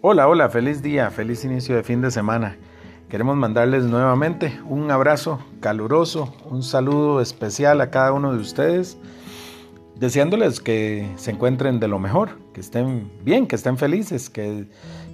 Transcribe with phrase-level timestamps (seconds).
[0.00, 2.56] Hola, hola, feliz día, feliz inicio de fin de semana.
[3.08, 8.96] Queremos mandarles nuevamente un abrazo caluroso, un saludo especial a cada uno de ustedes,
[9.96, 14.68] deseándoles que se encuentren de lo mejor, que estén bien, que estén felices, que,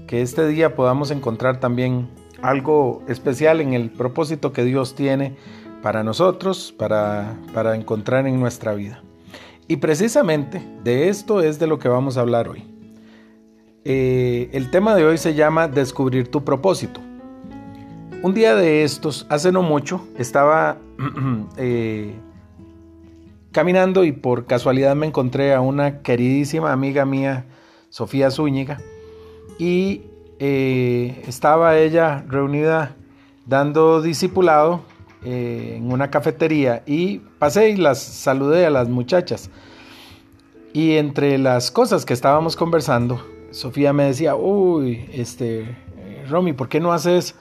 [0.06, 2.10] que este día podamos encontrar también
[2.42, 5.34] algo especial en el propósito que Dios tiene
[5.82, 9.02] para nosotros, para, para encontrar en nuestra vida.
[9.66, 12.73] Y precisamente de esto es de lo que vamos a hablar hoy.
[13.86, 17.00] Eh, el tema de hoy se llama Descubrir tu propósito.
[18.22, 20.78] Un día de estos, hace no mucho, estaba
[21.58, 22.14] eh,
[23.52, 27.44] caminando y por casualidad me encontré a una queridísima amiga mía,
[27.90, 28.80] Sofía Zúñiga,
[29.58, 30.00] y
[30.38, 32.96] eh, estaba ella reunida
[33.44, 34.80] dando discipulado
[35.26, 39.50] en una cafetería y pasé y las saludé a las muchachas.
[40.74, 43.22] Y entre las cosas que estábamos conversando,
[43.54, 45.76] Sofía me decía, uy, este,
[46.28, 47.36] Romy, ¿por qué no haces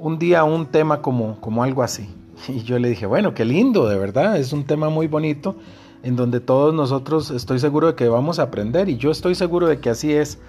[0.00, 2.12] un día un tema como, como algo así?
[2.48, 5.54] Y yo le dije, bueno, qué lindo, de verdad, es un tema muy bonito
[6.02, 9.68] en donde todos nosotros estoy seguro de que vamos a aprender y yo estoy seguro
[9.68, 10.40] de que así es.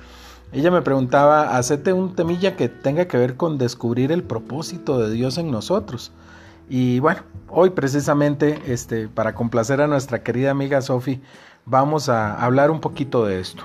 [0.52, 5.14] Ella me preguntaba, hacete un temilla que tenga que ver con descubrir el propósito de
[5.14, 6.14] Dios en nosotros.
[6.67, 11.22] Y bueno, hoy precisamente, este, para complacer a nuestra querida amiga Sofi,
[11.64, 13.64] vamos a hablar un poquito de esto.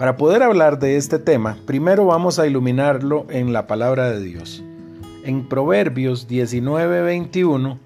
[0.00, 4.64] Para poder hablar de este tema, primero vamos a iluminarlo en la palabra de Dios.
[5.24, 7.76] En Proverbios 19:21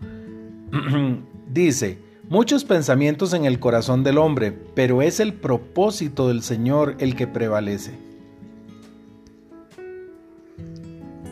[1.53, 1.99] dice,
[2.29, 7.27] muchos pensamientos en el corazón del hombre, pero es el propósito del Señor el que
[7.27, 7.99] prevalece.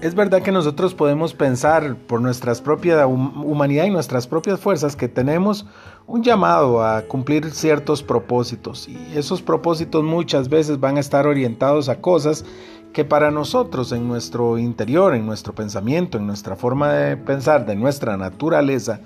[0.02, 5.06] Es verdad que nosotros podemos pensar por nuestra propia humanidad y nuestras propias fuerzas que
[5.06, 5.64] tenemos
[6.08, 11.88] un llamado a cumplir ciertos propósitos y esos propósitos muchas veces van a estar orientados
[11.88, 12.44] a cosas
[12.92, 17.76] que para nosotros en nuestro interior, en nuestro pensamiento, en nuestra forma de pensar, de
[17.76, 18.98] nuestra naturaleza,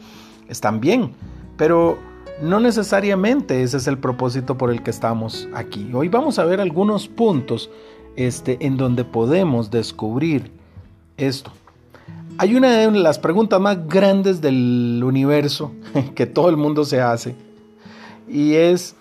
[0.48, 1.12] están bien,
[1.58, 1.98] pero
[2.40, 5.90] no necesariamente ese es el propósito por el que estamos aquí.
[5.92, 7.68] Hoy vamos a ver algunos puntos
[8.16, 10.55] este, en donde podemos descubrir
[11.16, 11.52] esto.
[12.38, 15.72] Hay una de las preguntas más grandes del universo
[16.14, 17.34] que todo el mundo se hace
[18.28, 18.94] y es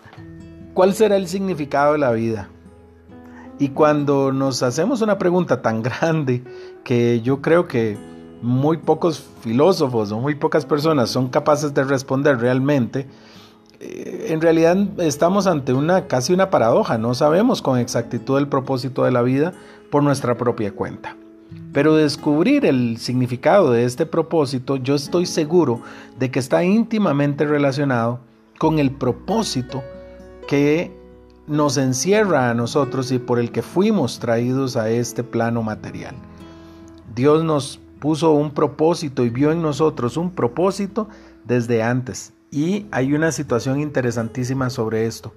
[0.74, 2.50] ¿cuál será el significado de la vida?
[3.60, 6.44] Y cuando nos hacemos una pregunta tan grande
[6.84, 7.98] que yo creo que
[8.42, 13.08] muy pocos filósofos o muy pocas personas son capaces de responder realmente,
[13.80, 19.04] eh, en realidad estamos ante una casi una paradoja, no sabemos con exactitud el propósito
[19.06, 19.54] de la vida
[19.90, 21.16] por nuestra propia cuenta.
[21.76, 25.82] Pero descubrir el significado de este propósito, yo estoy seguro
[26.18, 28.22] de que está íntimamente relacionado
[28.58, 29.84] con el propósito
[30.48, 30.98] que
[31.48, 36.16] nos encierra a nosotros y por el que fuimos traídos a este plano material.
[37.14, 41.10] Dios nos puso un propósito y vio en nosotros un propósito
[41.44, 42.32] desde antes.
[42.52, 45.34] Y hay una situación interesantísima sobre esto.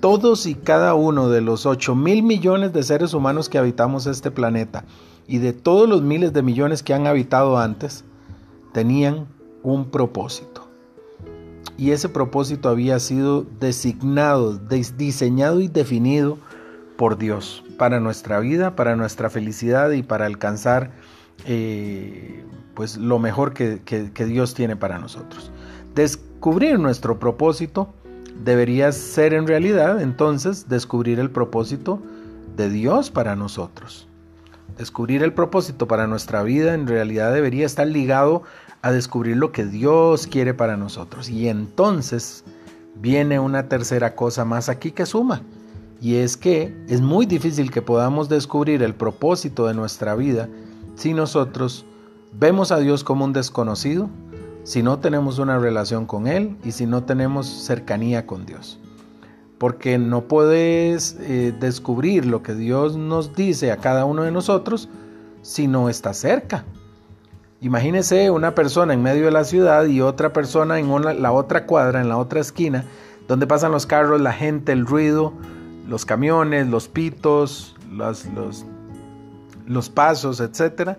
[0.00, 4.30] Todos y cada uno de los 8 mil millones de seres humanos que habitamos este
[4.30, 4.84] planeta
[5.28, 8.04] y de todos los miles de millones que han habitado antes,
[8.72, 9.26] tenían
[9.62, 10.68] un propósito.
[11.76, 14.58] Y ese propósito había sido designado,
[14.96, 16.38] diseñado y definido
[16.96, 20.92] por Dios para nuestra vida, para nuestra felicidad y para alcanzar
[21.46, 22.44] eh,
[22.74, 25.50] pues lo mejor que, que Dios tiene para nosotros.
[25.94, 27.94] Descubrir nuestro propósito
[28.44, 32.00] debería ser en realidad entonces descubrir el propósito
[32.56, 34.08] de Dios para nosotros.
[34.78, 38.42] Descubrir el propósito para nuestra vida en realidad debería estar ligado
[38.82, 41.28] a descubrir lo que Dios quiere para nosotros.
[41.28, 42.44] Y entonces
[42.96, 45.42] viene una tercera cosa más aquí que suma.
[46.00, 50.48] Y es que es muy difícil que podamos descubrir el propósito de nuestra vida
[50.94, 51.84] si nosotros
[52.32, 54.08] vemos a Dios como un desconocido,
[54.64, 58.80] si no tenemos una relación con Él y si no tenemos cercanía con Dios
[59.60, 64.88] porque no puedes eh, descubrir lo que Dios nos dice a cada uno de nosotros
[65.42, 66.64] si no está cerca.
[67.60, 72.00] Imagínese una persona en medio de la ciudad y otra persona en la otra cuadra,
[72.00, 72.86] en la otra esquina,
[73.28, 75.34] donde pasan los carros, la gente, el ruido,
[75.86, 78.24] los camiones, los pitos, los,
[79.66, 80.96] los, pasos, etc.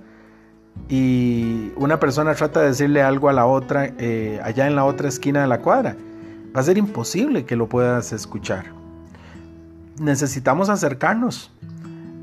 [0.90, 5.08] Y una persona trata de decirle algo a la otra eh, allá en la otra
[5.08, 5.96] esquina de la cuadra
[6.56, 8.66] Va a ser imposible que lo puedas escuchar.
[10.00, 11.50] Necesitamos acercarnos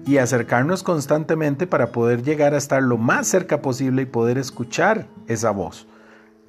[0.04, 5.06] y acercarnos constantemente para poder llegar a estar lo más cerca posible y poder escuchar
[5.28, 5.86] esa voz.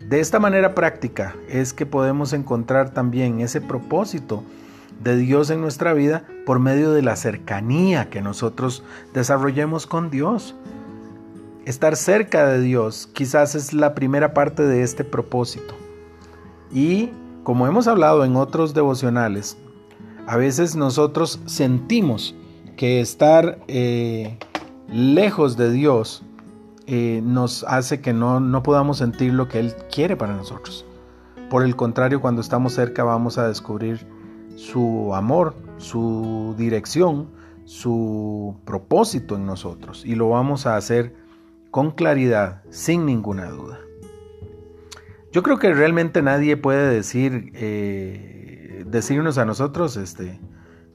[0.01, 4.43] De esta manera práctica es que podemos encontrar también ese propósito
[5.01, 10.55] de Dios en nuestra vida por medio de la cercanía que nosotros desarrollemos con Dios.
[11.69, 15.75] Estar cerca de Dios quizás es la primera parte de este propósito.
[16.71, 17.11] Y
[17.43, 19.55] como hemos hablado en otros devocionales,
[20.25, 22.33] a veces nosotros sentimos
[22.75, 24.39] que estar eh,
[24.87, 26.23] lejos de Dios
[26.87, 30.87] eh, nos hace que no, no podamos sentir lo que Él quiere para nosotros.
[31.51, 34.07] Por el contrario, cuando estamos cerca vamos a descubrir
[34.55, 37.29] su amor, su dirección,
[37.65, 41.28] su propósito en nosotros y lo vamos a hacer
[41.71, 43.79] con claridad, sin ninguna duda.
[45.31, 50.39] Yo creo que realmente nadie puede decir, eh, decirnos a nosotros, este,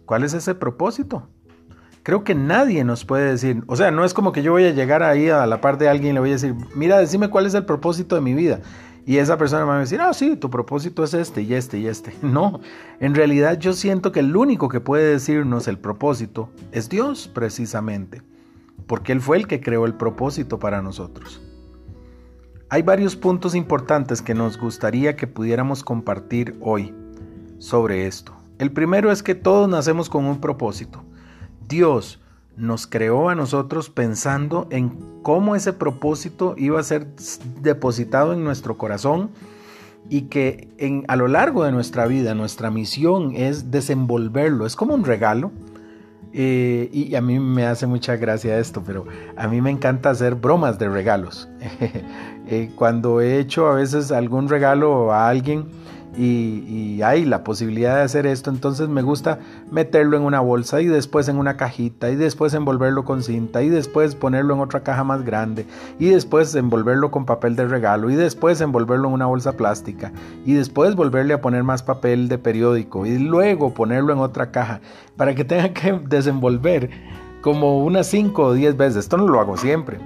[0.07, 1.29] ¿cuál es ese propósito?
[2.03, 4.73] Creo que nadie nos puede decir, o sea, no es como que yo voy a
[4.73, 7.47] llegar ahí a la par de alguien y le voy a decir, mira, decime cuál
[7.47, 8.61] es el propósito de mi vida.
[9.07, 11.87] Y esa persona va a decir, ah, sí, tu propósito es este y este y
[11.87, 12.15] este.
[12.23, 12.61] No,
[13.01, 18.23] en realidad yo siento que el único que puede decirnos el propósito es Dios, precisamente,
[18.87, 21.41] porque Él fue el que creó el propósito para nosotros.
[22.71, 26.95] Hay varios puntos importantes que nos gustaría que pudiéramos compartir hoy
[27.59, 28.33] sobre esto.
[28.59, 31.05] El primero es que todos nacemos con un propósito.
[31.69, 32.21] Dios
[32.57, 37.07] nos creó a nosotros pensando en cómo ese propósito iba a ser
[37.61, 39.31] depositado en nuestro corazón
[40.09, 44.67] y que a lo largo de nuestra vida nuestra misión es desenvolverlo.
[44.67, 45.51] Es como un regalo.
[46.37, 50.35] Eh, y a mí me hace mucha gracia esto, pero a mí me encanta hacer
[50.35, 51.49] bromas de regalos.
[52.47, 55.65] Eh, cuando he hecho a veces algún regalo a alguien,
[56.17, 59.39] y, hay la posibilidad de hacer esto, entonces me gusta
[59.71, 63.69] meterlo en una bolsa y después en una cajita y después envolverlo con cinta y
[63.69, 65.67] después ponerlo en otra caja más grande
[65.99, 70.13] y después envolverlo con papel de regalo y después envolverlo en una bolsa plástica
[70.47, 74.81] y después volverle a poner más papel de periódico y luego ponerlo en otra caja
[75.17, 76.91] para que tenga que desenvolver
[77.41, 78.97] como unas 5 o 10 veces.
[78.97, 79.99] Esto no lo hago siempre.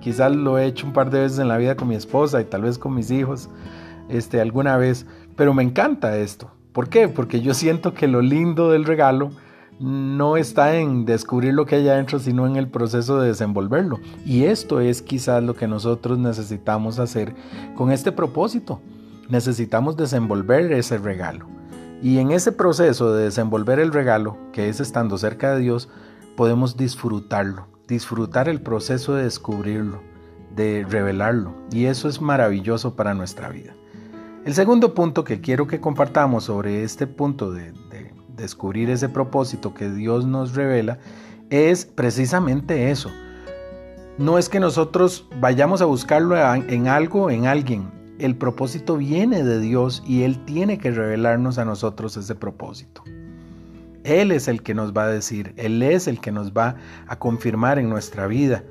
[0.00, 2.44] Quizás lo he hecho un par de veces en la vida con mi esposa y
[2.44, 3.48] tal vez con mis hijos
[4.08, 5.06] este, alguna vez
[5.36, 6.50] pero me encanta esto.
[6.72, 7.08] ¿Por qué?
[7.08, 9.30] Porque yo siento que lo lindo del regalo
[9.80, 14.00] no está en descubrir lo que hay adentro, sino en el proceso de desenvolverlo.
[14.24, 17.34] Y esto es quizás lo que nosotros necesitamos hacer
[17.74, 18.80] con este propósito.
[19.28, 21.46] Necesitamos desenvolver ese regalo.
[22.02, 25.88] Y en ese proceso de desenvolver el regalo, que es estando cerca de Dios,
[26.36, 30.00] podemos disfrutarlo, disfrutar el proceso de descubrirlo,
[30.54, 31.54] de revelarlo.
[31.72, 33.74] Y eso es maravilloso para nuestra vida.
[34.44, 37.72] El segundo punto que quiero que compartamos sobre este punto de,
[38.36, 40.98] descubrir ese propósito que Dios nos revela
[41.48, 43.10] es precisamente eso.
[44.18, 47.90] No es que nosotros vayamos a buscarlo en algo, en alguien.
[48.18, 53.02] El propósito viene de Dios y Él tiene que revelarnos a nosotros ese propósito.
[54.02, 56.76] Él es el que nos va a decir, Él es el que nos va
[57.06, 58.62] a confirmar en nuestra vida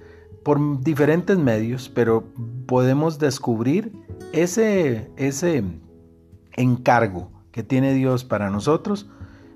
[0.43, 2.25] por diferentes medios, pero
[2.67, 3.91] podemos descubrir
[4.33, 5.63] ese,
[6.55, 9.07] encargo que tiene Dios para nosotros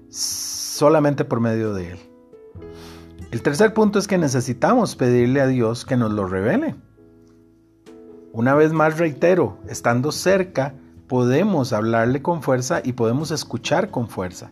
[0.09, 1.99] solamente por medio de Él.
[3.31, 6.75] El tercer punto es que necesitamos pedirle a Dios que nos lo revele.
[8.31, 10.75] Una vez más reitero, estando cerca,
[11.07, 14.51] podemos hablarle con fuerza y podemos escuchar con fuerza.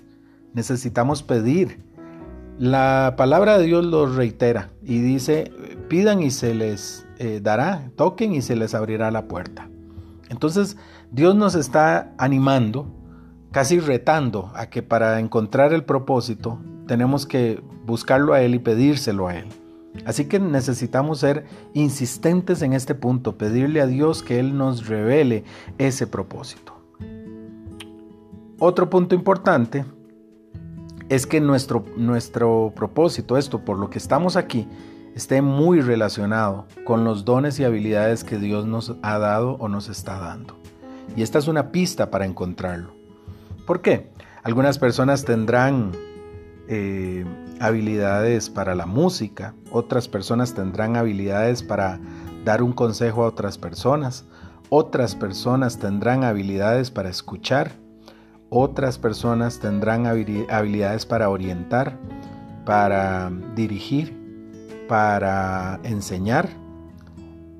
[0.53, 1.84] Necesitamos pedir.
[2.58, 5.51] La palabra de Dios lo reitera y dice,
[5.88, 9.70] pidan y se les eh, dará, toquen y se les abrirá la puerta.
[10.29, 10.77] Entonces
[11.12, 12.88] Dios nos está animando,
[13.51, 19.27] casi retando a que para encontrar el propósito tenemos que buscarlo a Él y pedírselo
[19.27, 19.48] a Él.
[20.05, 25.46] Así que necesitamos ser insistentes en este punto, pedirle a Dios que Él nos revele
[25.77, 26.74] ese propósito.
[28.60, 29.86] Otro punto importante
[31.10, 34.67] es que nuestro, nuestro propósito, esto por lo que estamos aquí,
[35.15, 39.88] esté muy relacionado con los dones y habilidades que Dios nos ha dado o nos
[39.88, 40.57] está dando.
[41.15, 42.93] Y esta es una pista para encontrarlo.
[43.65, 44.12] ¿Por qué?
[44.43, 45.93] Algunas personas tendrán
[46.67, 47.25] eh,
[47.60, 52.00] habilidades para la música, otras personas tendrán habilidades para
[52.43, 54.25] dar un consejo a otras personas,
[54.69, 57.72] otras personas tendrán habilidades para escuchar,
[58.50, 61.98] otras personas tendrán habilidades para orientar,
[62.65, 64.25] para dirigir,
[64.88, 66.50] para enseñar,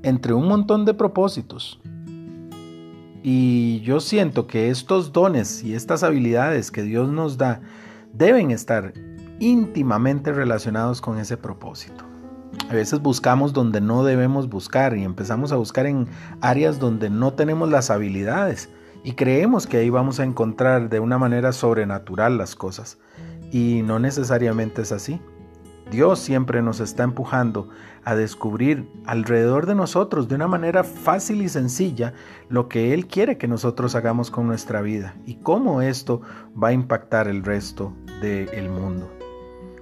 [0.03, 1.79] entre un montón de propósitos.
[3.24, 7.62] Y yo siento que estos dones y estas habilidades que Dios nos da
[8.13, 8.94] deben estar
[9.39, 12.05] íntimamente relacionados con ese propósito.
[12.70, 16.08] A veces buscamos donde no debemos buscar y empezamos a buscar en
[16.41, 18.70] áreas donde no tenemos las habilidades.
[19.03, 22.98] y creemos que ahí vamos a encontrar de una manera sobrenatural las cosas.
[23.51, 25.22] Y no necesariamente es así.
[25.92, 27.70] Dios siempre nos está empujando
[28.04, 32.13] a descubrir alrededor de nosotros de una manera fácil y sencilla
[32.50, 36.22] lo que Él quiere que nosotros hagamos con nuestra vida y cómo esto
[36.62, 39.12] va a impactar el resto del mundo.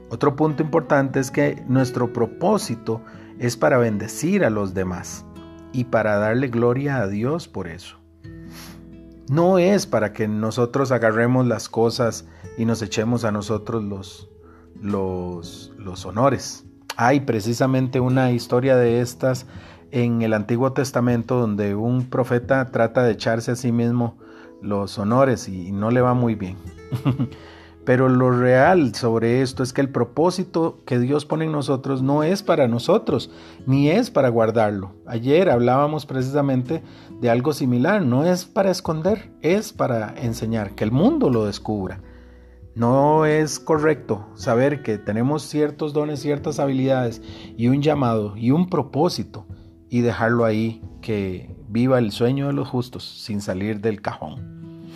[0.10, 3.02] Otro punto importante es que nuestro propósito
[3.40, 5.26] es para bendecir a los demás
[5.72, 7.98] y para darle gloria a Dios por eso.
[9.30, 14.30] No es para que nosotros agarremos las cosas y nos echemos a nosotros los,
[14.82, 15.72] los,
[16.06, 16.66] honores.
[16.96, 19.46] Hay precisamente una historia de estas
[19.92, 24.18] en el Antiguo Testamento donde un profeta trata de echarse a sí mismo
[24.62, 26.58] los honores y no le va muy bien.
[27.86, 32.24] Pero lo real sobre esto es que el propósito que Dios pone en nosotros no
[32.24, 33.30] es para nosotros,
[33.66, 34.94] ni es para guardarlo.
[35.06, 36.82] Ayer hablábamos precisamente
[37.20, 42.00] de algo similar, no es para esconder, es para enseñar, que el mundo lo descubra.
[42.76, 47.22] No es correcto saber que tenemos ciertos dones, ciertas habilidades
[47.56, 49.46] y un llamado y un propósito
[49.90, 54.88] y dejarlo ahí que viva el sueño de los justos sin salir del cajón.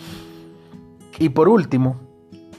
[1.20, 2.00] Y por último,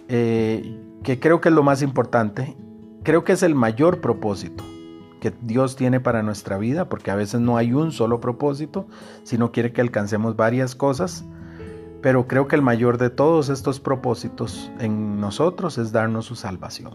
[0.07, 2.55] eh, que creo que es lo más importante,
[3.03, 4.63] creo que es el mayor propósito
[5.19, 8.88] que Dios tiene para nuestra vida, porque a veces no hay un solo propósito,
[9.23, 11.25] sino quiere que alcancemos varias cosas,
[12.01, 16.94] pero creo que el mayor de todos estos propósitos en nosotros es darnos su salvación.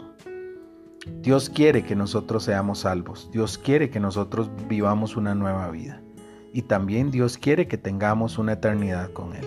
[1.21, 6.01] Dios quiere que nosotros seamos salvos, Dios quiere que nosotros vivamos una nueva vida
[6.51, 9.45] y también Dios quiere que tengamos una eternidad con Él.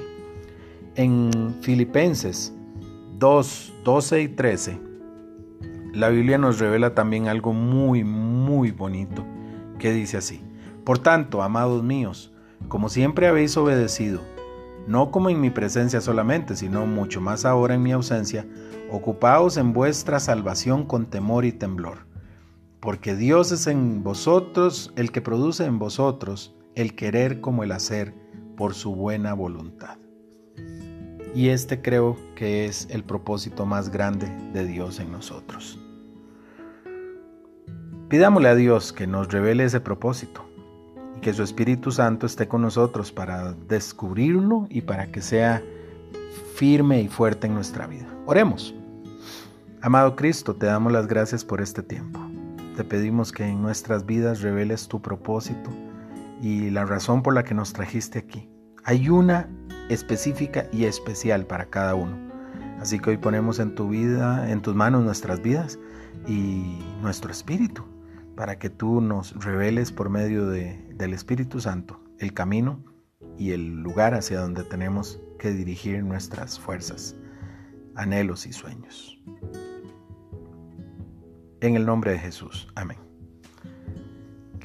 [0.94, 2.54] En Filipenses
[3.18, 4.80] 2, 12 y 13,
[5.94, 9.24] la Biblia nos revela también algo muy, muy bonito,
[9.78, 10.42] que dice así,
[10.84, 12.32] Por tanto, amados míos,
[12.68, 14.20] como siempre habéis obedecido,
[14.88, 18.46] no como en mi presencia solamente, sino mucho más ahora en mi ausencia,
[18.90, 22.06] ocupaos en vuestra salvación con temor y temblor,
[22.80, 28.14] porque Dios es en vosotros el que produce en vosotros el querer como el hacer
[28.56, 29.98] por su buena voluntad.
[31.34, 35.78] Y este creo que es el propósito más grande de Dios en nosotros.
[38.08, 40.47] Pidámosle a Dios que nos revele ese propósito
[41.18, 45.62] que su Espíritu Santo esté con nosotros para descubrirlo y para que sea
[46.54, 48.06] firme y fuerte en nuestra vida.
[48.26, 48.74] Oremos.
[49.80, 52.20] Amado Cristo, te damos las gracias por este tiempo.
[52.76, 55.70] Te pedimos que en nuestras vidas reveles tu propósito
[56.42, 58.48] y la razón por la que nos trajiste aquí.
[58.84, 59.48] Hay una
[59.88, 62.16] específica y especial para cada uno.
[62.80, 65.78] Así que hoy ponemos en tu vida, en tus manos nuestras vidas
[66.26, 67.84] y nuestro espíritu,
[68.36, 70.46] para que tú nos reveles por medio
[70.98, 72.84] del Espíritu Santo el camino
[73.38, 77.14] y el lugar hacia donde tenemos que dirigir nuestras fuerzas,
[77.94, 79.18] anhelos y sueños.
[81.60, 82.68] En el nombre de Jesús.
[82.74, 82.98] Amén.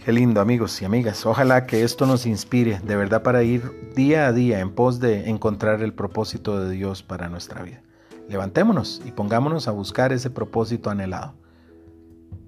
[0.03, 1.25] Qué lindo amigos y amigas.
[1.25, 5.29] Ojalá que esto nos inspire de verdad para ir día a día en pos de
[5.29, 7.81] encontrar el propósito de Dios para nuestra vida.
[8.27, 11.35] Levantémonos y pongámonos a buscar ese propósito anhelado.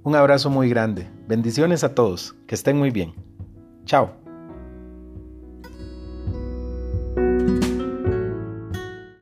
[0.03, 1.07] Un abrazo muy grande.
[1.27, 2.35] Bendiciones a todos.
[2.45, 3.24] Que estén muy bien.
[3.85, 4.24] Tchau!